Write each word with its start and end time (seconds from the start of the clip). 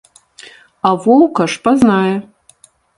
А 0.89 0.95
воўка 1.05 1.49
ж 1.55 1.65
пазнае! 1.69 2.15